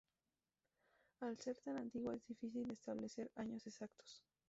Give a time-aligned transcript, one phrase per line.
[1.19, 4.23] Al ser tan antigua es difícil establecer años exactos.